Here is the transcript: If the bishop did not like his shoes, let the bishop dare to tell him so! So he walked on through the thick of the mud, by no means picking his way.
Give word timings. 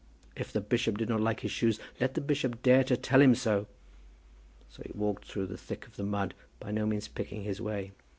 If 0.35 0.51
the 0.51 0.61
bishop 0.61 0.97
did 0.97 1.09
not 1.09 1.21
like 1.21 1.41
his 1.41 1.51
shoes, 1.51 1.79
let 1.99 2.15
the 2.15 2.21
bishop 2.21 2.63
dare 2.63 2.83
to 2.85 2.97
tell 2.97 3.21
him 3.21 3.35
so! 3.35 3.67
So 4.67 4.81
he 4.83 4.91
walked 4.97 5.25
on 5.25 5.27
through 5.29 5.45
the 5.45 5.57
thick 5.59 5.85
of 5.85 5.95
the 5.95 6.01
mud, 6.01 6.33
by 6.59 6.71
no 6.71 6.87
means 6.87 7.07
picking 7.07 7.43
his 7.43 7.61
way. 7.61 7.91